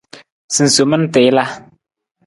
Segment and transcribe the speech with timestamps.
[0.55, 1.45] Sinsoman tiila.